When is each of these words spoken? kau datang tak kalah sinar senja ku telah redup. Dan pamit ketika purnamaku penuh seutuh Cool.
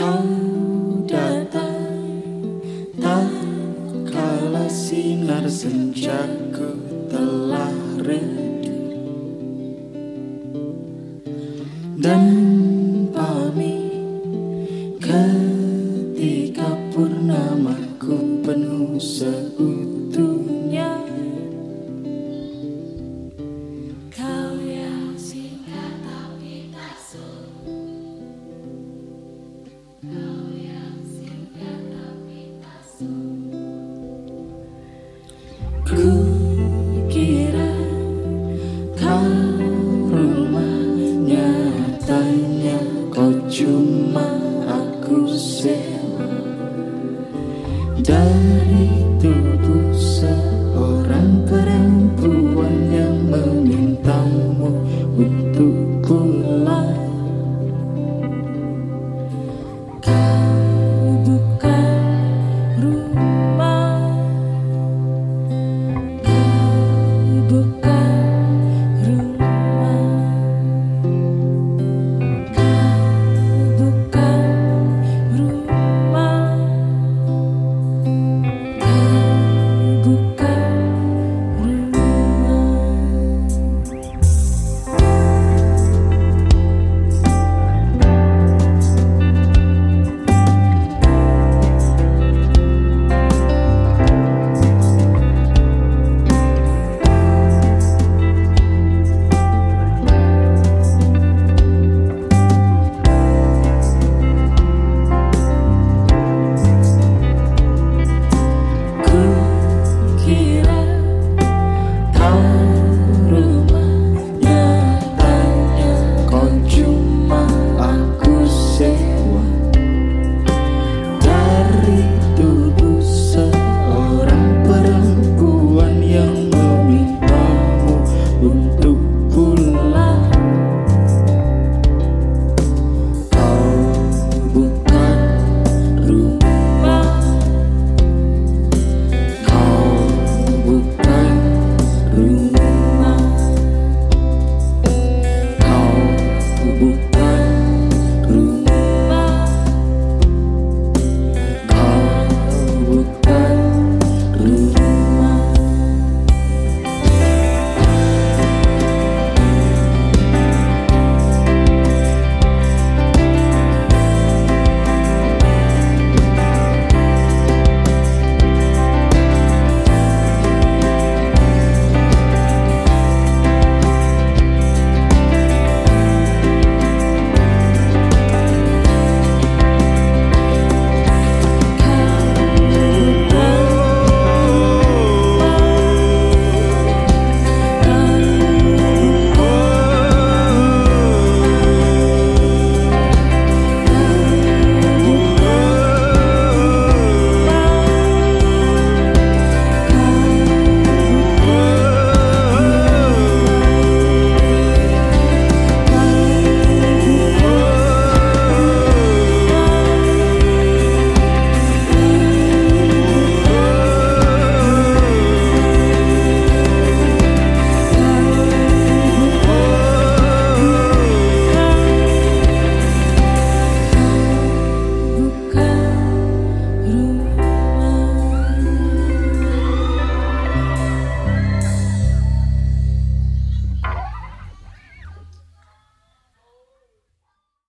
kau 0.00 0.24
datang 1.04 2.08
tak 2.96 3.28
kalah 4.08 4.72
sinar 4.72 5.44
senja 5.44 6.24
ku 6.56 6.72
telah 7.12 7.68
redup. 8.00 8.96
Dan 12.00 12.24
pamit 13.12 13.92
ketika 15.04 16.80
purnamaku 16.96 18.40
penuh 18.40 18.96
seutuh 18.96 19.99
Cool. 35.86 36.29